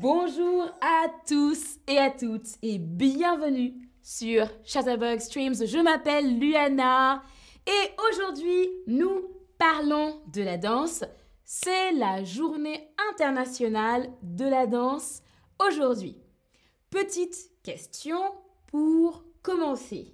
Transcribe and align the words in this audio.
Bonjour 0.00 0.64
à 0.80 1.06
tous 1.24 1.78
et 1.86 1.98
à 1.98 2.10
toutes 2.10 2.56
et 2.62 2.78
bienvenue 2.78 3.74
sur 4.02 4.48
Chatterbug 4.64 5.20
Streams. 5.20 5.54
Je 5.54 5.78
m'appelle 5.78 6.36
Luana 6.40 7.22
et 7.64 7.90
aujourd'hui 8.10 8.70
nous 8.88 9.22
parlons 9.56 10.20
de 10.32 10.42
la 10.42 10.58
danse. 10.58 11.04
C'est 11.44 11.92
la 11.92 12.24
journée 12.24 12.92
internationale 13.12 14.10
de 14.22 14.44
la 14.44 14.66
danse 14.66 15.22
aujourd'hui. 15.64 16.18
Petite 16.90 17.52
question 17.62 18.18
pour 18.66 19.24
commencer. 19.42 20.12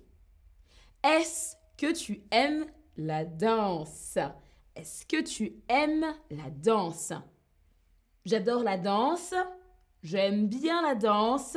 Est-ce 1.03 1.57
que 1.79 1.93
tu 1.93 2.21
aimes 2.31 2.67
la 2.99 3.25
danse? 3.25 4.19
Est-ce 4.77 5.07
que 5.07 5.23
tu 5.23 5.55
aimes 5.71 6.15
la 6.31 6.51
danse? 6.51 7.15
J'adore 8.27 8.63
la 8.63 8.77
danse. 8.77 9.35
J'aime 10.03 10.47
bien 10.47 10.83
la 10.83 10.95
danse. 10.95 11.57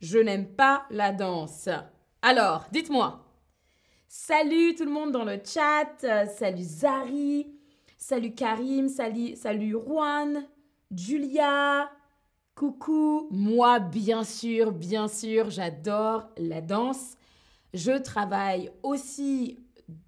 Je 0.00 0.18
n'aime 0.18 0.54
pas 0.54 0.84
la 0.90 1.12
danse. 1.12 1.68
Alors, 2.22 2.66
dites-moi. 2.72 3.24
Salut 4.08 4.74
tout 4.74 4.84
le 4.84 4.90
monde 4.90 5.12
dans 5.12 5.24
le 5.24 5.40
chat. 5.44 6.26
Salut 6.36 6.62
Zari. 6.62 7.46
Salut 7.96 8.34
Karim. 8.34 8.88
Salut, 8.88 9.36
salut 9.36 9.72
Juan. 9.72 10.46
Julia. 10.90 11.90
Coucou. 12.54 13.28
Moi, 13.30 13.78
bien 13.78 14.24
sûr, 14.24 14.72
bien 14.72 15.08
sûr, 15.08 15.48
j'adore 15.48 16.28
la 16.36 16.60
danse. 16.60 17.16
Je 17.72 17.92
travaille 17.92 18.70
aussi 18.82 19.58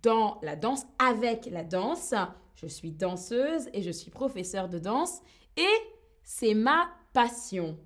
dans 0.02 0.38
la 0.42 0.56
danse, 0.56 0.84
avec 0.98 1.46
la 1.46 1.64
danse. 1.64 2.14
Je 2.54 2.66
suis 2.66 2.90
danseuse 2.90 3.70
et 3.72 3.82
je 3.82 3.90
suis 3.90 4.10
professeure 4.10 4.68
de 4.68 4.78
danse. 4.78 5.22
Et 5.56 5.74
c'est 6.22 6.54
ma 6.54 6.88
passion. 7.12 7.78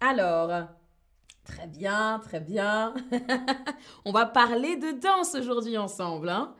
Alors, 0.00 0.68
très 1.44 1.66
bien, 1.66 2.20
très 2.22 2.40
bien. 2.40 2.94
On 4.04 4.12
va 4.12 4.26
parler 4.26 4.76
de 4.76 4.92
danse 4.92 5.34
aujourd'hui 5.34 5.78
ensemble. 5.78 6.28
Hein. 6.28 6.54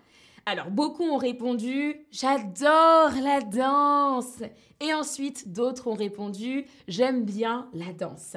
Alors, 0.47 0.71
beaucoup 0.71 1.05
ont 1.05 1.17
répondu 1.17 2.07
J'adore 2.11 3.13
la 3.23 3.41
danse. 3.41 4.43
Et 4.81 4.93
ensuite, 4.93 5.53
d'autres 5.53 5.87
ont 5.87 5.95
répondu 5.95 6.67
J'aime 6.89 7.25
bien 7.25 7.69
la 7.73 7.93
danse. 7.93 8.37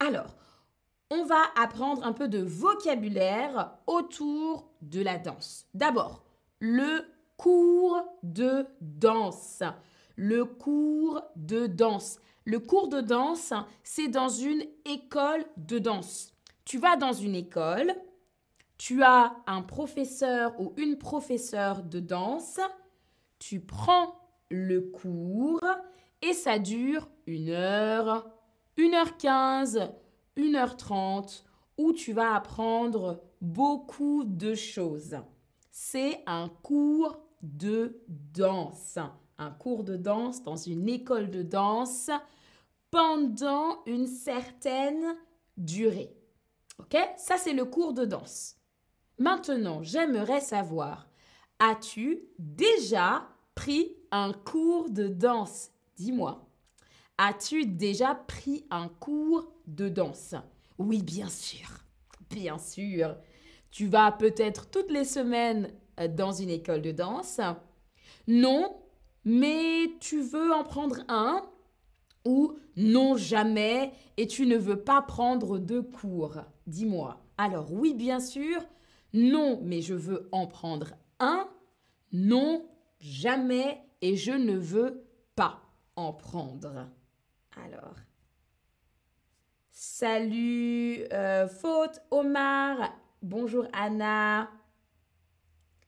Alors, 0.00 0.36
on 1.10 1.24
va 1.24 1.42
apprendre 1.56 2.04
un 2.04 2.12
peu 2.12 2.28
de 2.28 2.42
vocabulaire 2.42 3.72
autour 3.86 4.70
de 4.82 5.00
la 5.00 5.18
danse. 5.18 5.66
D'abord, 5.72 6.22
le 6.60 7.04
cours 7.38 8.02
de 8.22 8.66
danse. 8.80 9.62
Le 10.16 10.44
cours 10.44 11.22
de 11.36 11.66
danse. 11.66 12.18
Le 12.48 12.60
cours 12.60 12.88
de 12.88 13.02
danse, 13.02 13.52
c'est 13.82 14.08
dans 14.08 14.30
une 14.30 14.64
école 14.86 15.44
de 15.58 15.78
danse. 15.78 16.32
Tu 16.64 16.78
vas 16.78 16.96
dans 16.96 17.12
une 17.12 17.34
école, 17.34 17.94
tu 18.78 19.02
as 19.02 19.36
un 19.46 19.60
professeur 19.60 20.58
ou 20.58 20.72
une 20.78 20.96
professeure 20.96 21.82
de 21.82 22.00
danse, 22.00 22.58
tu 23.38 23.60
prends 23.60 24.14
le 24.50 24.80
cours 24.80 25.60
et 26.22 26.32
ça 26.32 26.58
dure 26.58 27.10
une 27.26 27.50
heure, 27.50 28.26
une 28.78 28.94
heure 28.94 29.18
quinze, 29.18 29.82
une 30.34 30.56
heure 30.56 30.78
trente, 30.78 31.44
où 31.76 31.92
tu 31.92 32.14
vas 32.14 32.34
apprendre 32.34 33.20
beaucoup 33.42 34.24
de 34.24 34.54
choses. 34.54 35.18
C'est 35.70 36.22
un 36.24 36.48
cours 36.62 37.18
de 37.42 38.00
danse. 38.08 38.98
Un 39.36 39.50
cours 39.50 39.84
de 39.84 39.96
danse 39.96 40.42
dans 40.42 40.56
une 40.56 40.88
école 40.88 41.28
de 41.28 41.42
danse 41.42 42.10
pendant 42.90 43.84
une 43.86 44.06
certaine 44.06 45.16
durée. 45.56 46.14
OK? 46.78 46.96
Ça, 47.16 47.36
c'est 47.36 47.52
le 47.52 47.64
cours 47.64 47.92
de 47.92 48.04
danse. 48.04 48.56
Maintenant, 49.18 49.82
j'aimerais 49.82 50.40
savoir, 50.40 51.08
as-tu 51.58 52.22
déjà 52.38 53.28
pris 53.54 53.96
un 54.10 54.32
cours 54.32 54.88
de 54.90 55.08
danse? 55.08 55.70
Dis-moi. 55.96 56.48
As-tu 57.18 57.66
déjà 57.66 58.14
pris 58.14 58.64
un 58.70 58.88
cours 58.88 59.52
de 59.66 59.88
danse? 59.88 60.36
Oui, 60.78 61.02
bien 61.02 61.28
sûr. 61.28 61.68
Bien 62.30 62.58
sûr. 62.58 63.16
Tu 63.72 63.88
vas 63.88 64.12
peut-être 64.12 64.70
toutes 64.70 64.90
les 64.90 65.04
semaines 65.04 65.72
euh, 65.98 66.06
dans 66.06 66.32
une 66.32 66.50
école 66.50 66.82
de 66.82 66.92
danse. 66.92 67.40
Non, 68.28 68.80
mais 69.24 69.90
tu 70.00 70.22
veux 70.22 70.52
en 70.52 70.62
prendre 70.62 70.98
un 71.08 71.44
ou 72.24 72.58
non 72.76 73.16
jamais 73.16 73.92
et 74.16 74.26
tu 74.26 74.46
ne 74.46 74.56
veux 74.56 74.82
pas 74.82 75.02
prendre 75.02 75.58
de 75.58 75.80
cours 75.80 76.38
Dis-moi. 76.66 77.22
Alors 77.38 77.72
oui, 77.72 77.94
bien 77.94 78.20
sûr. 78.20 78.60
Non, 79.14 79.60
mais 79.62 79.80
je 79.80 79.94
veux 79.94 80.28
en 80.32 80.46
prendre 80.46 80.88
un. 81.18 81.48
Non, 82.12 82.66
jamais 83.00 83.82
et 84.02 84.16
je 84.16 84.32
ne 84.32 84.56
veux 84.56 85.04
pas 85.34 85.62
en 85.96 86.12
prendre. 86.12 86.88
Alors. 87.56 87.94
Salut, 89.70 91.04
euh, 91.12 91.46
Faute, 91.48 92.00
Omar. 92.10 92.92
Bonjour 93.22 93.66
Anna. 93.72 94.50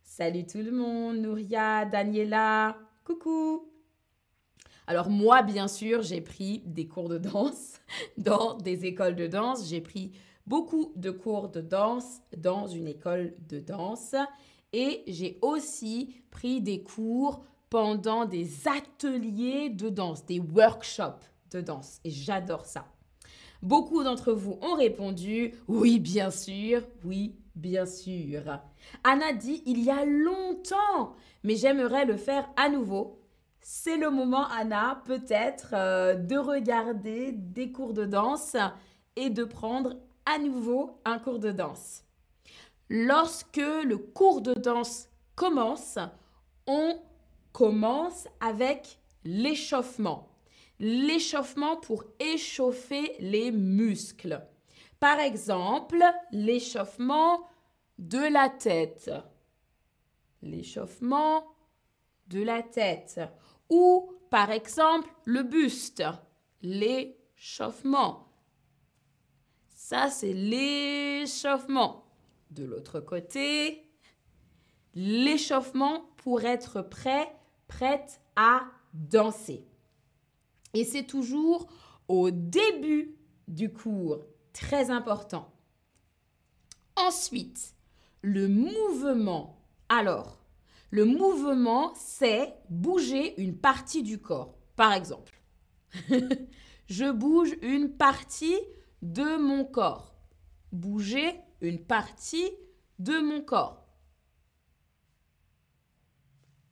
Salut 0.02 0.46
tout 0.46 0.58
le 0.58 0.72
monde, 0.72 1.18
Nouria, 1.18 1.84
Daniela. 1.84 2.76
Coucou. 3.04 3.69
Alors 4.90 5.08
moi, 5.08 5.42
bien 5.42 5.68
sûr, 5.68 6.02
j'ai 6.02 6.20
pris 6.20 6.64
des 6.66 6.88
cours 6.88 7.08
de 7.08 7.16
danse 7.16 7.80
dans 8.18 8.54
des 8.54 8.86
écoles 8.86 9.14
de 9.14 9.28
danse. 9.28 9.68
J'ai 9.68 9.80
pris 9.80 10.10
beaucoup 10.48 10.90
de 10.96 11.12
cours 11.12 11.48
de 11.48 11.60
danse 11.60 12.22
dans 12.36 12.66
une 12.66 12.88
école 12.88 13.36
de 13.48 13.60
danse. 13.60 14.16
Et 14.72 15.04
j'ai 15.06 15.38
aussi 15.42 16.16
pris 16.32 16.60
des 16.60 16.82
cours 16.82 17.44
pendant 17.68 18.24
des 18.24 18.66
ateliers 18.66 19.70
de 19.70 19.90
danse, 19.90 20.26
des 20.26 20.40
workshops 20.40 21.30
de 21.52 21.60
danse. 21.60 22.00
Et 22.02 22.10
j'adore 22.10 22.66
ça. 22.66 22.84
Beaucoup 23.62 24.02
d'entre 24.02 24.32
vous 24.32 24.58
ont 24.60 24.74
répondu 24.74 25.54
oui, 25.68 26.00
bien 26.00 26.32
sûr, 26.32 26.82
oui, 27.04 27.36
bien 27.54 27.86
sûr. 27.86 28.58
Anna 29.04 29.34
dit 29.34 29.62
il 29.66 29.84
y 29.84 29.90
a 29.90 30.04
longtemps, 30.04 31.14
mais 31.44 31.54
j'aimerais 31.54 32.06
le 32.06 32.16
faire 32.16 32.50
à 32.56 32.68
nouveau 32.68 33.19
c'est 33.60 33.96
le 33.96 34.10
moment, 34.10 34.46
Anna, 34.48 35.02
peut-être 35.04 35.74
euh, 35.74 36.14
de 36.14 36.36
regarder 36.36 37.32
des 37.32 37.72
cours 37.72 37.92
de 37.92 38.04
danse 38.04 38.56
et 39.16 39.30
de 39.30 39.44
prendre 39.44 39.96
à 40.26 40.38
nouveau 40.38 40.98
un 41.04 41.18
cours 41.18 41.38
de 41.38 41.50
danse. 41.50 42.04
Lorsque 42.88 43.56
le 43.56 43.96
cours 43.98 44.40
de 44.40 44.54
danse 44.54 45.08
commence, 45.36 45.98
on 46.66 47.00
commence 47.52 48.26
avec 48.40 48.98
l'échauffement. 49.24 50.28
L'échauffement 50.78 51.76
pour 51.76 52.04
échauffer 52.18 53.14
les 53.20 53.52
muscles. 53.52 54.42
Par 54.98 55.20
exemple, 55.20 56.02
l'échauffement 56.32 57.46
de 57.98 58.32
la 58.32 58.48
tête. 58.48 59.10
L'échauffement 60.42 61.44
de 62.28 62.42
la 62.42 62.62
tête. 62.62 63.20
Ou, 63.70 64.12
par 64.30 64.50
exemple, 64.50 65.08
le 65.24 65.42
buste, 65.42 66.02
l'échauffement. 66.62 68.28
Ça, 69.68 70.10
c'est 70.10 70.32
l'échauffement. 70.32 72.04
De 72.50 72.64
l'autre 72.64 73.00
côté, 73.00 73.88
l'échauffement 74.94 76.10
pour 76.16 76.44
être 76.44 76.82
prêt, 76.82 77.34
prête 77.68 78.20
à 78.36 78.64
danser. 78.92 79.64
Et 80.74 80.84
c'est 80.84 81.06
toujours 81.06 81.68
au 82.08 82.30
début 82.30 83.16
du 83.48 83.72
cours, 83.72 84.24
très 84.52 84.90
important. 84.90 85.52
Ensuite, 86.96 87.74
le 88.22 88.48
mouvement. 88.48 89.64
Alors, 89.88 90.39
le 90.90 91.04
mouvement, 91.04 91.94
c'est 91.94 92.54
bouger 92.68 93.40
une 93.40 93.56
partie 93.56 94.02
du 94.02 94.20
corps. 94.20 94.56
Par 94.74 94.92
exemple, 94.92 95.40
je 96.88 97.10
bouge 97.12 97.56
une 97.62 97.92
partie 97.96 98.58
de 99.00 99.36
mon 99.36 99.64
corps. 99.64 100.16
Bouger 100.72 101.40
une 101.60 101.84
partie 101.84 102.50
de 102.98 103.18
mon 103.20 103.40
corps. 103.40 103.86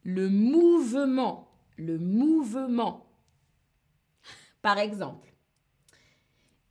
Le 0.03 0.29
mouvement, 0.29 1.53
le 1.76 1.99
mouvement. 1.99 3.12
Par 4.62 4.79
exemple. 4.79 5.32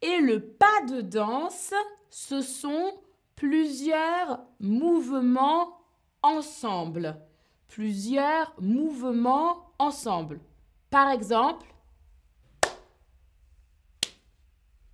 Et 0.02 0.20
le 0.20 0.42
pas 0.42 0.82
de 0.90 1.02
danse, 1.02 1.74
ce 2.10 2.42
sont 2.42 3.02
plusieurs 3.36 4.42
mouvements 4.60 5.78
ensemble 6.22 7.18
plusieurs 7.68 8.54
mouvements 8.60 9.72
ensemble. 9.80 10.40
Par 10.90 11.10
exemple, 11.12 11.68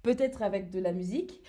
peut-être 0.02 0.42
avec 0.42 0.70
de 0.70 0.80
la 0.80 0.92
musique. 0.92 1.42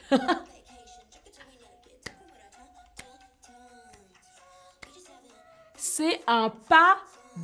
C'est 5.77 6.21
un 6.27 6.51
pas 6.51 6.97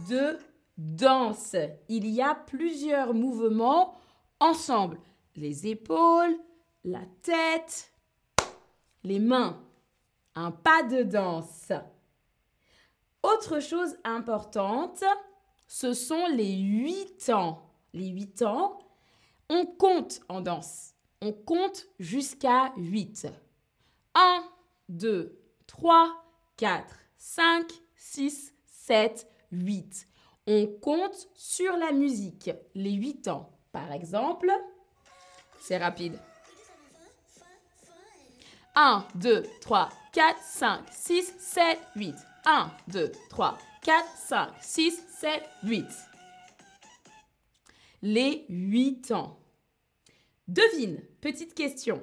de 0.09 0.39
danse. 0.77 1.57
Il 1.89 2.07
y 2.09 2.23
a 2.23 2.35
plusieurs 2.35 3.15
mouvements 3.15 3.95
ensemble. 4.41 4.99
Les 5.37 5.67
épaules, 5.67 6.37
la 6.85 7.03
tête, 7.23 7.93
les 9.05 9.19
mains. 9.19 9.63
Un 10.35 10.51
pas 10.51 10.83
de 10.83 11.03
danse. 11.03 11.73
Autre 13.23 13.61
chose 13.61 13.97
importante, 14.05 15.05
ce 15.69 15.93
sont 15.93 16.27
les 16.27 16.57
huit 16.57 17.29
ans. 17.31 17.63
Les 17.93 18.09
huit 18.09 18.43
ans, 18.43 18.79
on 19.49 19.67
compte 19.67 20.21
en 20.29 20.41
danse. 20.41 20.95
On 21.21 21.33
compte 21.33 21.87
jusqu'à 21.99 22.73
8. 22.77 23.27
1, 24.15 24.45
2, 24.89 25.39
3, 25.67 26.25
4, 26.57 26.95
5, 27.19 27.71
6, 27.95 28.55
7, 28.67 29.27
8. 29.53 30.09
On 30.47 30.67
compte 30.81 31.29
sur 31.35 31.77
la 31.77 31.93
musique, 31.93 32.51
les 32.75 32.93
8 32.93 33.29
ans. 33.29 33.51
Par 33.71 33.93
exemple, 33.93 34.51
c'est 35.61 35.79
rapide. 35.79 36.19
1, 38.75 39.05
2, 39.17 39.45
3, 39.61 39.91
4, 40.13 40.41
5, 40.43 40.85
6, 40.91 41.35
7, 41.39 41.79
8. 41.97 42.15
1, 42.47 42.71
2, 42.89 43.13
3, 43.29 43.59
4, 43.83 44.05
5, 44.17 44.49
6, 44.61 45.05
7, 45.21 45.43
8. 45.65 45.87
Les 48.03 48.47
8 48.49 49.13
ans. 49.13 49.39
Devine, 50.49 51.01
petite 51.21 51.55
question. 51.55 52.03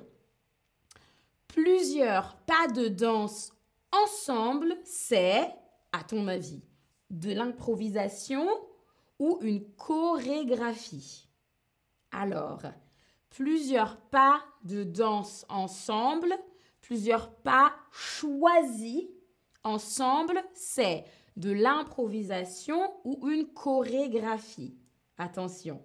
Plusieurs 1.48 2.36
pas 2.46 2.68
de 2.68 2.88
danse 2.88 3.52
ensemble, 3.92 4.78
c'est, 4.84 5.52
à 5.92 6.04
ton 6.04 6.28
avis, 6.28 6.62
de 7.10 7.34
l'improvisation 7.34 8.48
ou 9.20 9.40
une 9.42 9.66
chorégraphie? 9.74 11.28
Alors, 12.12 12.62
plusieurs 13.32 13.98
pas 13.98 14.44
de 14.64 14.84
danse 14.84 15.46
ensemble, 15.50 16.34
plusieurs 16.82 17.34
pas 17.34 17.74
choisis 17.92 19.08
ensemble, 19.68 20.42
c'est 20.54 21.04
de 21.36 21.52
l'improvisation 21.52 22.94
ou 23.04 23.30
une 23.30 23.48
chorégraphie. 23.48 24.76
Attention. 25.18 25.82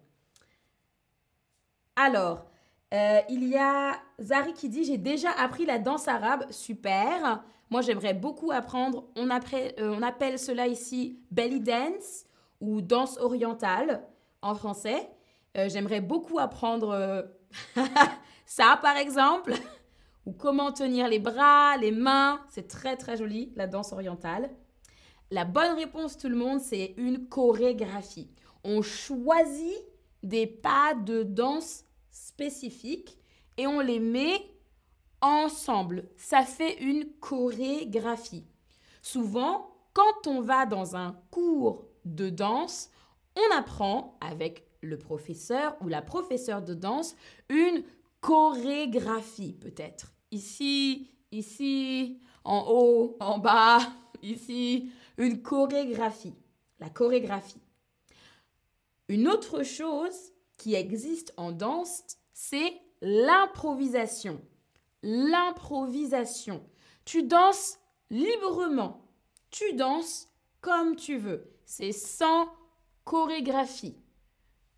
Alors, 1.96 2.46
euh, 2.94 3.20
il 3.28 3.48
y 3.48 3.56
a 3.56 3.96
Zari 4.20 4.52
qui 4.54 4.68
dit 4.68 4.84
J'ai 4.84 4.98
déjà 4.98 5.30
appris 5.30 5.66
la 5.66 5.78
danse 5.78 6.08
arabe. 6.08 6.50
Super. 6.50 7.42
Moi, 7.70 7.80
j'aimerais 7.82 8.14
beaucoup 8.14 8.50
apprendre. 8.50 9.04
On, 9.16 9.30
appelle, 9.30 9.74
euh, 9.78 10.00
appelle 10.02 10.38
cela 10.38 10.66
ici 10.66 11.18
belly 11.30 11.60
dance 11.60 12.24
ou 12.60 12.80
danse 12.80 13.18
orientale 13.18 14.02
en 14.42 14.54
français. 14.54 15.08
Euh, 15.56 15.68
j'aimerais 15.68 16.00
beaucoup 16.00 16.38
apprendre 16.38 17.26
ça, 18.46 18.78
par 18.80 18.96
exemple. 18.96 19.54
Ou 20.26 20.32
comment 20.32 20.72
tenir 20.72 21.08
les 21.08 21.18
bras, 21.18 21.76
les 21.76 21.90
mains. 21.92 22.40
C'est 22.48 22.68
très, 22.68 22.96
très 22.96 23.16
joli, 23.16 23.52
la 23.56 23.66
danse 23.66 23.92
orientale. 23.92 24.50
La 25.30 25.44
bonne 25.44 25.76
réponse, 25.76 26.18
tout 26.18 26.28
le 26.28 26.36
monde, 26.36 26.60
c'est 26.60 26.94
une 26.96 27.28
chorégraphie. 27.28 28.30
On 28.64 28.82
choisit 28.82 29.82
des 30.22 30.46
pas 30.46 30.94
de 30.94 31.22
danse 31.22 31.84
spécifiques 32.10 33.18
et 33.56 33.66
on 33.66 33.80
les 33.80 33.98
met 33.98 34.52
ensemble. 35.20 36.08
Ça 36.16 36.42
fait 36.42 36.82
une 36.82 37.06
chorégraphie. 37.20 38.46
Souvent, 39.00 39.74
quand 39.94 40.26
on 40.26 40.40
va 40.40 40.66
dans 40.66 40.96
un 40.96 41.16
cours 41.30 41.86
de 42.04 42.30
danse, 42.30 42.90
on 43.36 43.56
apprend 43.56 44.18
avec 44.20 44.66
le 44.80 44.98
professeur 44.98 45.76
ou 45.80 45.88
la 45.88 46.02
professeure 46.02 46.62
de 46.62 46.74
danse 46.74 47.14
une 47.48 47.84
chorégraphie 48.22 49.52
peut-être. 49.52 50.14
Ici, 50.30 51.10
ici, 51.30 52.22
en 52.44 52.64
haut, 52.68 53.16
en 53.20 53.38
bas, 53.38 53.80
ici, 54.22 54.90
une 55.18 55.42
chorégraphie. 55.42 56.34
La 56.80 56.88
chorégraphie. 56.88 57.60
Une 59.08 59.28
autre 59.28 59.62
chose 59.62 60.32
qui 60.56 60.74
existe 60.74 61.34
en 61.36 61.52
danse, 61.52 62.02
c'est 62.32 62.72
l'improvisation. 63.02 64.40
L'improvisation. 65.02 66.64
Tu 67.04 67.24
danses 67.24 67.78
librement. 68.10 69.04
Tu 69.50 69.74
danses 69.74 70.28
comme 70.60 70.96
tu 70.96 71.18
veux. 71.18 71.52
C'est 71.66 71.92
sans 71.92 72.48
chorégraphie. 73.04 73.96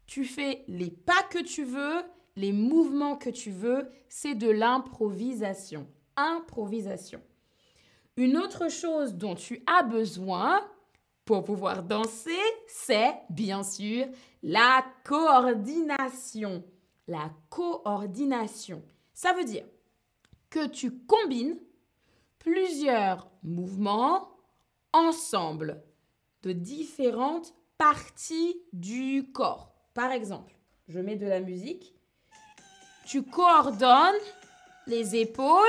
Tu 0.07 0.25
fais 0.25 0.65
les 0.69 0.91
pas 0.91 1.23
que 1.31 1.39
tu 1.39 1.65
veux, 1.65 2.03
les 2.37 2.53
mouvements 2.53 3.17
que 3.17 3.31
tu 3.31 3.51
veux. 3.51 3.89
C'est 4.09 4.35
de 4.35 4.51
l'improvisation. 4.51 5.87
Improvisation. 6.17 7.21
Une 8.17 8.37
autre 8.37 8.71
chose 8.71 9.15
dont 9.15 9.35
tu 9.35 9.63
as 9.67 9.83
besoin, 9.83 10.61
pour 11.25 11.43
pouvoir 11.43 11.83
danser, 11.83 12.31
c'est 12.67 13.15
bien 13.31 13.63
sûr 13.63 14.07
la 14.43 14.85
coordination. 15.05 16.65
La 17.09 17.31
coordination. 17.51 18.83
Ça 19.15 19.33
veut 19.33 19.45
dire 19.45 19.65
que 20.51 20.67
tu 20.67 20.99
combines 20.99 21.59
plusieurs 22.39 23.31
mouvements 23.43 24.29
ensemble 24.93 25.83
de 26.43 26.53
différentes 26.53 27.55
parties 27.79 28.57
du 28.73 29.31
corps. 29.33 29.75
Par 29.95 30.13
exemple, 30.13 30.55
je 30.89 31.01
mets 31.01 31.17
de 31.17 31.27
la 31.27 31.41
musique. 31.41 31.94
Tu 33.05 33.23
coordonnes 33.23 34.15
les 34.87 35.17
épaules 35.17 35.65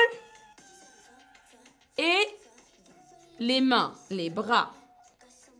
et 1.97 2.27
les 3.39 3.61
mains, 3.61 3.93
les 4.09 4.29
bras 4.29 4.71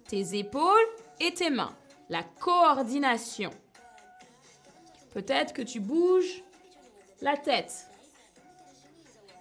tes 0.08 0.38
épaules 0.38 0.88
et 1.20 1.34
tes 1.34 1.50
mains. 1.50 1.75
La 2.10 2.24
coordination. 2.24 3.50
Peut-être 5.13 5.53
que 5.53 5.62
tu 5.62 5.79
bouges 5.79 6.44
la 7.22 7.38
tête. 7.38 7.88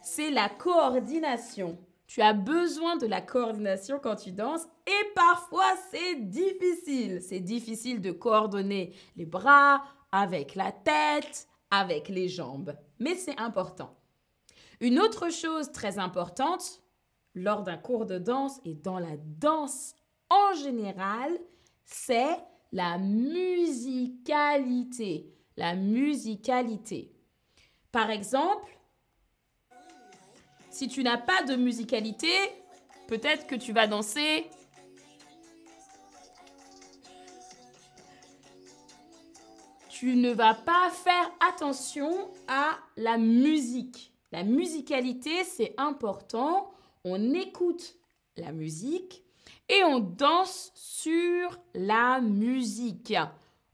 C'est 0.02 0.30
la 0.30 0.48
coordination. 0.48 1.78
Tu 2.06 2.22
as 2.22 2.32
besoin 2.32 2.96
de 2.96 3.06
la 3.06 3.20
coordination 3.20 3.98
quand 4.02 4.16
tu 4.16 4.30
danses 4.30 4.66
et 4.86 5.12
parfois 5.14 5.74
c'est 5.90 6.16
difficile. 6.16 7.20
C'est 7.20 7.40
difficile 7.40 8.00
de 8.00 8.12
coordonner 8.12 8.94
les 9.16 9.26
bras 9.26 9.82
avec 10.12 10.54
la 10.54 10.70
tête, 10.70 11.48
avec 11.78 12.08
les 12.08 12.28
jambes. 12.28 12.76
Mais 12.98 13.14
c'est 13.14 13.38
important. 13.38 13.96
Une 14.80 14.98
autre 15.00 15.30
chose 15.30 15.72
très 15.72 15.98
importante 15.98 16.82
lors 17.34 17.62
d'un 17.62 17.76
cours 17.76 18.06
de 18.06 18.18
danse 18.18 18.60
et 18.64 18.74
dans 18.74 18.98
la 18.98 19.16
danse 19.40 19.94
en 20.30 20.54
général, 20.54 21.32
c'est 21.84 22.38
la 22.72 22.98
musicalité. 22.98 24.22
La 25.56 25.74
musicalité. 25.76 27.12
Par 27.92 28.10
exemple, 28.10 28.78
si 30.70 30.88
tu 30.88 31.04
n'as 31.04 31.18
pas 31.18 31.44
de 31.44 31.54
musicalité, 31.54 32.32
peut-être 33.06 33.46
que 33.46 33.54
tu 33.54 33.72
vas 33.72 33.86
danser 33.86 34.46
tu 40.04 40.16
ne 40.16 40.32
vas 40.32 40.52
pas 40.52 40.90
faire 40.90 41.32
attention 41.48 42.30
à 42.46 42.76
la 42.98 43.16
musique. 43.16 44.12
La 44.32 44.42
musicalité, 44.42 45.44
c'est 45.44 45.72
important. 45.78 46.70
On 47.04 47.32
écoute 47.32 47.96
la 48.36 48.52
musique, 48.52 49.24
et 49.70 49.82
on 49.82 50.00
danse 50.00 50.72
sur 50.74 51.58
la 51.74 52.20
musique. 52.20 53.16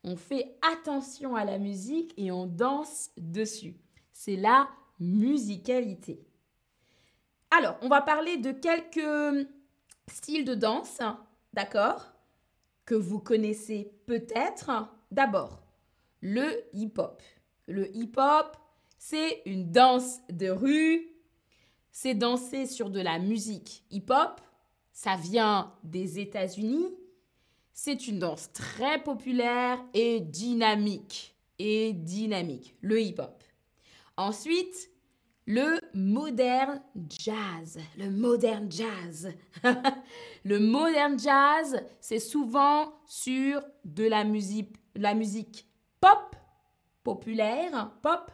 On 0.05 0.15
fait 0.15 0.57
attention 0.73 1.35
à 1.35 1.45
la 1.45 1.59
musique 1.59 2.15
et 2.17 2.31
on 2.31 2.47
danse 2.47 3.11
dessus. 3.17 3.75
C'est 4.13 4.37
la 4.37 4.69
musicalité. 5.01 6.25
Alors, 7.51 7.77
on 7.83 7.89
va 7.89 8.03
parler 8.03 8.37
de 8.37 8.53
quelques 8.53 9.49
styles 10.07 10.45
de 10.45 10.55
danse, 10.55 11.01
d'accord 11.53 12.07
Que 12.85 12.95
vous 12.95 13.19
connaissez 13.19 13.91
peut-être. 14.07 14.71
D'abord, 15.11 15.61
le 16.21 16.65
hip-hop. 16.73 17.23
Le 17.67 17.95
hip-hop, 17.97 18.57
c'est 18.99 19.43
une 19.47 19.71
danse 19.71 20.21
de 20.31 20.49
rue. 20.49 21.09
C'est 21.93 22.15
danser 22.15 22.67
sur 22.67 22.91
de 22.91 23.01
la 23.01 23.19
musique 23.19 23.85
hip-hop 23.91 24.41
ça 25.01 25.17
vient 25.17 25.73
des 25.83 26.19
États-Unis. 26.19 26.95
C'est 27.73 28.07
une 28.07 28.19
danse 28.19 28.53
très 28.53 29.03
populaire 29.03 29.83
et 29.95 30.21
dynamique. 30.21 31.35
Et 31.59 31.95
dynamique, 31.95 32.77
le 32.83 33.01
hip-hop. 33.01 33.43
Ensuite, 34.19 34.91
le 35.47 35.81
modern 35.95 36.83
jazz. 37.09 37.79
Le 37.97 38.11
modern 38.11 38.71
jazz. 38.71 39.33
le 40.45 40.59
modern 40.59 41.19
jazz, 41.19 41.83
c'est 42.03 42.19
souvent 42.19 42.93
sur 43.07 43.63
de 43.87 44.05
la 44.05 44.25
musique, 44.25 44.77
la 44.95 45.15
musique 45.15 45.67
pop, 46.01 46.37
populaire, 47.03 47.93
pop, 48.03 48.31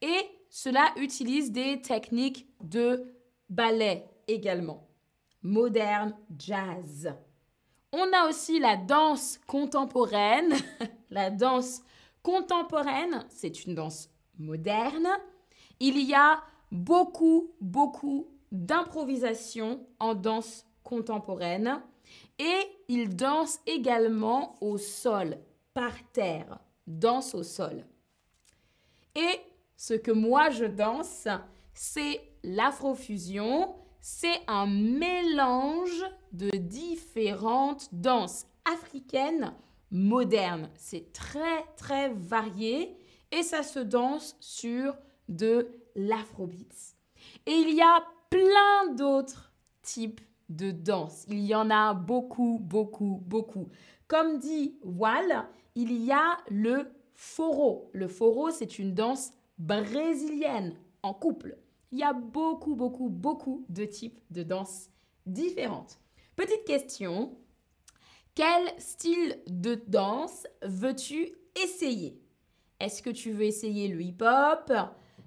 et 0.00 0.30
cela 0.48 0.92
utilise 0.96 1.52
des 1.52 1.80
techniques 1.82 2.46
de 2.62 3.12
ballet 3.48 4.08
également. 4.26 4.88
Modern 5.42 6.14
jazz. 6.38 7.12
On 7.92 8.12
a 8.12 8.28
aussi 8.28 8.58
la 8.58 8.76
danse 8.76 9.38
contemporaine. 9.46 10.54
la 11.10 11.30
danse 11.30 11.82
contemporaine, 12.22 13.24
c'est 13.30 13.64
une 13.64 13.74
danse 13.74 14.10
moderne. 14.38 15.08
Il 15.80 15.98
y 16.00 16.14
a 16.14 16.42
beaucoup, 16.70 17.50
beaucoup 17.60 18.28
d'improvisation 18.52 19.86
en 20.00 20.14
danse 20.14 20.66
contemporaine 20.82 21.82
et 22.38 22.60
il 22.88 23.16
danse 23.16 23.60
également 23.66 24.56
au 24.62 24.78
sol, 24.78 25.38
par 25.74 25.92
terre, 26.12 26.58
danse 26.88 27.34
au 27.34 27.42
sol. 27.42 27.84
Et 29.14 29.40
ce 29.76 29.94
que 29.94 30.10
moi 30.10 30.50
je 30.50 30.64
danse, 30.64 31.28
c'est 31.74 32.20
l'afrofusion, 32.42 33.74
c'est 34.00 34.40
un 34.48 34.66
mélange 34.66 36.04
de 36.32 36.50
différentes 36.50 37.88
danses 37.92 38.46
africaines 38.64 39.52
modernes. 39.90 40.70
C'est 40.74 41.12
très 41.12 41.64
très 41.76 42.08
varié 42.10 42.96
et 43.30 43.42
ça 43.42 43.62
se 43.62 43.78
danse 43.78 44.36
sur 44.40 44.96
de 45.28 45.68
l'afrobeats. 45.94 46.94
Et 47.46 47.52
il 47.52 47.74
y 47.74 47.82
a 47.82 48.04
plein 48.30 48.94
d'autres 48.94 49.52
types 49.82 50.20
de 50.48 50.70
danse. 50.70 51.24
Il 51.28 51.40
y 51.40 51.54
en 51.54 51.70
a 51.70 51.94
beaucoup, 51.94 52.58
beaucoup, 52.60 53.22
beaucoup. 53.26 53.68
Comme 54.06 54.38
dit 54.38 54.78
Wall, 54.82 55.46
il 55.78 55.92
y 55.92 56.10
a 56.10 56.38
le 56.48 56.90
foro. 57.14 57.88
Le 57.92 58.08
foro, 58.08 58.50
c'est 58.50 58.80
une 58.80 58.94
danse 58.94 59.30
brésilienne 59.58 60.76
en 61.04 61.14
couple. 61.14 61.56
Il 61.92 61.98
y 62.00 62.02
a 62.02 62.12
beaucoup, 62.12 62.74
beaucoup, 62.74 63.08
beaucoup 63.08 63.64
de 63.68 63.84
types 63.84 64.18
de 64.32 64.42
danse 64.42 64.90
différentes. 65.24 66.00
Petite 66.34 66.64
question, 66.64 67.38
quel 68.34 68.68
style 68.78 69.40
de 69.46 69.76
danse 69.86 70.48
veux-tu 70.62 71.32
essayer? 71.62 72.20
Est-ce 72.80 73.00
que 73.00 73.10
tu 73.10 73.30
veux 73.30 73.44
essayer 73.44 73.86
le 73.86 74.02
hip-hop, 74.02 74.72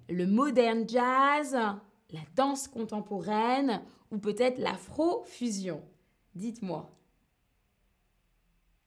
le 0.09 0.27
modern 0.27 0.87
jazz, 0.87 1.53
la 1.53 2.19
danse 2.35 2.67
contemporaine 2.67 3.81
ou 4.11 4.17
peut-être 4.17 4.57
l'afro-fusion? 4.57 5.81
Dites-moi. 6.35 6.93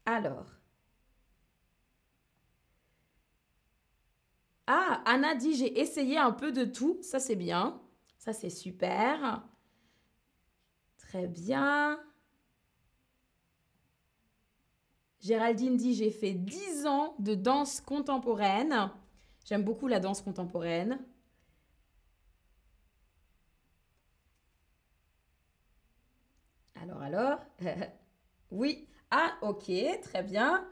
Alors. 0.05 0.64
Ah, 4.67 5.03
Anna 5.07 5.35
dit 5.35 5.55
j'ai 5.57 5.81
essayé 5.81 6.19
un 6.19 6.33
peu 6.33 6.53
de 6.53 6.65
tout. 6.65 6.99
Ça, 7.03 7.19
c'est 7.21 7.37
bien. 7.37 7.81
Ça, 8.19 8.33
c'est 8.33 8.51
super. 8.51 9.43
Très 10.99 11.29
bien. 11.29 12.01
Géraldine 15.21 15.77
dit 15.77 15.95
j'ai 15.95 16.11
fait 16.13 16.35
10 16.35 16.87
ans 16.87 17.17
de 17.19 17.35
danse 17.35 17.81
contemporaine. 17.81 18.91
J'aime 19.45 19.65
beaucoup 19.65 19.89
la 19.89 19.99
danse 19.99 20.23
contemporaine. 20.23 20.99
Alors, 26.81 27.03
alors? 27.03 27.39
Oui. 28.51 28.89
Ah, 29.11 29.35
ok, 29.43 29.71
très 30.03 30.23
bien. 30.23 30.65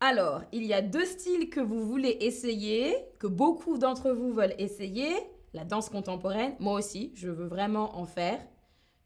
Alors, 0.00 0.42
il 0.52 0.64
y 0.64 0.74
a 0.74 0.82
deux 0.82 1.06
styles 1.06 1.48
que 1.48 1.60
vous 1.60 1.86
voulez 1.86 2.18
essayer, 2.20 2.94
que 3.18 3.26
beaucoup 3.26 3.78
d'entre 3.78 4.10
vous 4.10 4.30
veulent 4.30 4.54
essayer. 4.58 5.08
La 5.54 5.64
danse 5.64 5.88
contemporaine, 5.88 6.54
moi 6.58 6.74
aussi, 6.74 7.12
je 7.14 7.30
veux 7.30 7.46
vraiment 7.46 7.96
en 7.96 8.04
faire. 8.04 8.38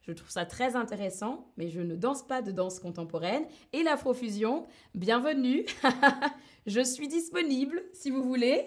Je 0.02 0.10
trouve 0.10 0.30
ça 0.30 0.44
très 0.44 0.74
intéressant, 0.74 1.52
mais 1.56 1.68
je 1.68 1.80
ne 1.80 1.94
danse 1.94 2.26
pas 2.26 2.42
de 2.42 2.50
danse 2.50 2.80
contemporaine. 2.80 3.44
Et 3.72 3.84
l'afrofusion, 3.84 4.66
bienvenue. 4.96 5.64
je 6.66 6.80
suis 6.80 7.06
disponible 7.06 7.80
si 7.92 8.10
vous 8.10 8.24
voulez, 8.24 8.64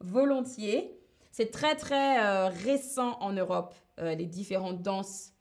volontiers. 0.00 0.98
C'est 1.32 1.50
très 1.50 1.74
très 1.74 2.24
euh, 2.24 2.48
récent 2.48 3.18
en 3.20 3.34
Europe, 3.34 3.74
euh, 3.98 4.14
les 4.14 4.24
différentes 4.24 4.80
danses 4.80 5.34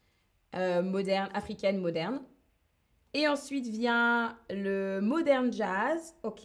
euh, 0.56 0.82
modernes, 0.82 1.30
africaines 1.34 1.80
modernes. 1.80 2.20
Et 3.15 3.29
ensuite 3.29 3.67
vient 3.67 4.38
le 4.50 5.00
modern 5.00 5.50
jazz. 5.53 6.13
Ok. 6.24 6.43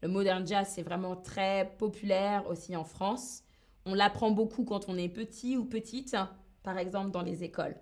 Le 0.00 0.08
modern 0.08 0.46
jazz, 0.46 0.72
c'est 0.74 0.82
vraiment 0.82 1.14
très 1.14 1.74
populaire 1.76 2.48
aussi 2.48 2.74
en 2.74 2.84
France. 2.84 3.42
On 3.84 3.92
l'apprend 3.92 4.30
beaucoup 4.30 4.64
quand 4.64 4.88
on 4.88 4.96
est 4.96 5.10
petit 5.10 5.58
ou 5.58 5.66
petite, 5.66 6.16
par 6.62 6.78
exemple 6.78 7.10
dans 7.10 7.20
les 7.20 7.44
écoles. 7.44 7.76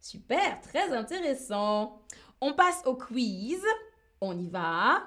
Super, 0.00 0.60
très 0.60 0.92
intéressant. 0.92 2.02
On 2.40 2.52
passe 2.52 2.82
au 2.84 2.96
quiz. 2.96 3.62
On 4.20 4.36
y 4.36 4.48
va. 4.48 5.04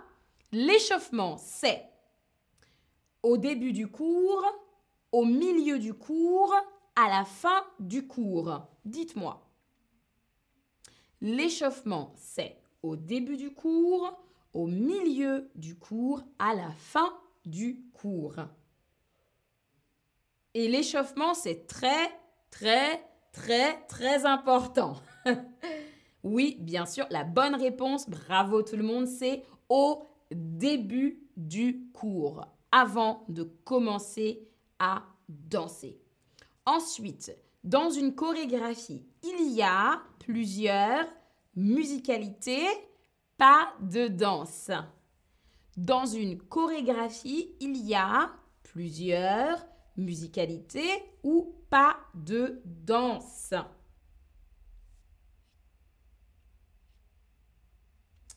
L'échauffement, 0.53 1.35
c'est 1.35 1.83
au 3.21 3.35
début 3.35 3.73
du 3.73 3.87
cours, 3.91 4.45
au 5.11 5.25
milieu 5.25 5.77
du 5.77 5.93
cours, 5.93 6.55
à 6.95 7.09
la 7.09 7.25
fin 7.25 7.65
du 7.81 8.07
cours. 8.07 8.61
Dites-moi. 8.85 9.44
L'échauffement, 11.25 12.13
c'est 12.17 12.55
au 12.83 12.95
début 12.95 13.35
du 13.35 13.51
cours, 13.51 14.15
au 14.53 14.67
milieu 14.67 15.49
du 15.55 15.75
cours, 15.75 16.21
à 16.37 16.53
la 16.53 16.69
fin 16.69 17.17
du 17.47 17.81
cours. 17.93 18.35
Et 20.53 20.67
l'échauffement, 20.67 21.33
c'est 21.33 21.65
très, 21.65 22.11
très, 22.51 23.03
très, 23.31 23.83
très 23.87 24.27
important. 24.27 24.97
oui, 26.23 26.57
bien 26.59 26.85
sûr, 26.85 27.07
la 27.09 27.23
bonne 27.23 27.55
réponse, 27.55 28.07
bravo 28.07 28.61
tout 28.61 28.77
le 28.77 28.83
monde, 28.83 29.07
c'est 29.07 29.41
au 29.67 30.03
début 30.29 31.23
du 31.37 31.89
cours, 31.91 32.45
avant 32.71 33.25
de 33.29 33.41
commencer 33.63 34.47
à 34.77 35.01
danser. 35.27 35.99
Ensuite, 36.67 37.35
dans 37.65 37.89
une 37.89 38.13
chorégraphie, 38.13 39.03
il 39.23 39.51
y 39.51 39.63
a 39.63 39.99
plusieurs 40.19 41.07
musicalités, 41.55 42.67
pas 43.37 43.73
de 43.81 44.07
danse. 44.07 44.69
Dans 45.75 46.05
une 46.05 46.37
chorégraphie, 46.37 47.55
il 47.59 47.75
y 47.77 47.95
a 47.95 48.31
plusieurs 48.61 49.65
musicalités 49.97 50.89
ou 51.23 51.55
pas 51.71 51.97
de 52.13 52.61
danse. 52.65 53.55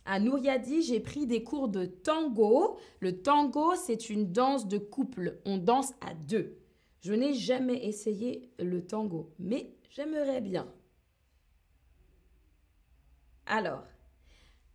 À 0.06 0.20
Nouriadi, 0.20 0.80
j'ai 0.80 1.00
pris 1.00 1.26
des 1.26 1.44
cours 1.44 1.68
de 1.68 1.84
tango. 1.84 2.78
Le 3.00 3.20
tango, 3.20 3.74
c'est 3.74 4.08
une 4.08 4.32
danse 4.32 4.66
de 4.66 4.78
couple. 4.78 5.38
On 5.44 5.58
danse 5.58 5.92
à 6.00 6.14
deux. 6.14 6.57
Je 7.00 7.12
n'ai 7.12 7.34
jamais 7.34 7.86
essayé 7.86 8.50
le 8.58 8.84
tango, 8.84 9.32
mais 9.38 9.74
j'aimerais 9.90 10.40
bien. 10.40 10.66
Alors, 13.46 13.84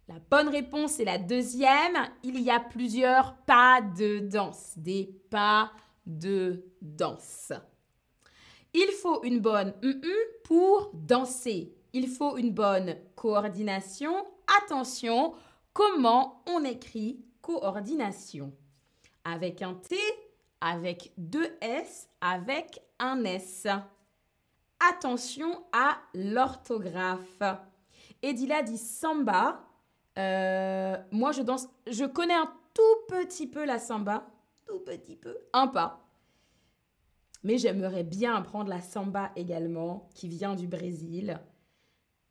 la 0.08 0.20
bonne 0.32 0.50
réponse 0.50 1.00
est 1.00 1.06
la 1.06 1.18
deuxième. 1.18 1.98
Il 2.24 2.40
y 2.42 2.50
a 2.50 2.60
plusieurs 2.60 3.36
pas 3.46 3.82
de 3.82 4.20
danse, 4.20 4.74
des 4.78 5.06
pas 5.30 5.72
de 6.06 6.66
danse. 6.82 7.54
Il 8.74 8.92
faut 9.02 9.24
une 9.24 9.40
bonne 9.40 9.74
pour 10.44 10.92
danser. 10.94 11.76
Il 11.94 12.08
faut 12.08 12.38
une 12.38 12.52
bonne 12.52 12.98
coordination. 13.16 14.26
Attention, 14.64 15.36
comment 15.74 16.44
on 16.48 16.64
écrit 16.64 17.24
coordination? 17.42 18.52
Avec 19.24 19.62
un 19.62 19.76
T 19.76 19.96
avec 20.64 21.12
deux 21.18 21.58
S, 21.60 22.10
avec 22.22 22.82
un 22.98 23.22
S. 23.26 23.68
Attention 24.90 25.64
à 25.74 25.98
l'orthographe. 26.14 27.44
Edila 28.22 28.64
dit 28.64 28.78
samba. 28.78 29.62
Euh, 30.18 30.96
moi, 31.12 31.34
je 31.34 31.42
danse. 31.42 31.68
Je 31.86 32.06
connais 32.06 32.34
un 32.34 32.50
tout 32.74 32.82
petit 33.10 33.46
peu 33.46 33.66
la 33.66 33.78
samba. 33.78 34.26
Tout 34.66 34.80
petit 34.80 35.18
peu. 35.18 35.38
Un 35.52 35.68
pas. 35.68 36.08
Mais 37.44 37.58
j'aimerais 37.58 38.06
bien 38.06 38.34
apprendre 38.34 38.70
la 38.70 38.82
samba 38.82 39.32
également, 39.36 40.08
qui 40.16 40.30
vient 40.30 40.56
du 40.56 40.68
Brésil. 40.68 41.42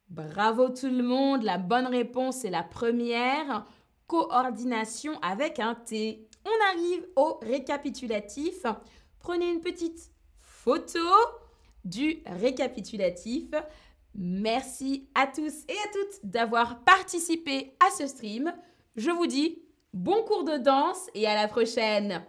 Bravo 0.09 0.71
tout 0.71 0.89
le 0.89 1.03
monde. 1.03 1.43
La 1.43 1.59
bonne 1.59 1.87
réponse 1.87 2.47
est 2.47 2.51
la 2.51 2.62
première. 2.62 3.67
Coordination 4.07 5.19
avec 5.21 5.59
un 5.59 5.75
T. 5.75 6.31
On 6.45 6.77
arrive 6.77 7.07
au 7.17 7.39
récapitulatif. 7.43 8.65
prenez 9.19 9.51
une 9.51 9.61
petite 9.61 10.11
photo 10.41 10.99
du 11.85 12.23
récapitulatif. 12.27 13.51
Merci 14.15 15.09
à 15.15 15.27
tous 15.27 15.65
et 15.69 15.73
à 15.73 15.93
toutes 15.93 16.31
d'avoir 16.31 16.85
participé 16.85 17.77
à 17.81 17.91
ce 17.91 18.07
stream. 18.07 18.53
Je 18.97 19.11
vous 19.11 19.27
dis 19.27 19.63
bon 19.93 20.23
cours 20.25 20.45
de 20.45 20.59
danse 20.59 21.09
et 21.15 21.27
à 21.27 21.35
la 21.35 21.49
prochaine. 21.49 22.25